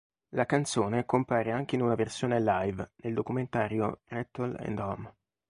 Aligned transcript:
La 0.29 0.47
canzone 0.47 1.05
compare 1.05 1.51
anche 1.51 1.75
in 1.75 1.83
una 1.83 1.93
versione 1.93 2.41
live 2.41 2.93
nel 3.03 3.13
documentario 3.13 3.99
"Rattle 4.05 4.55
and 4.57 4.79
Hum". 4.79 5.13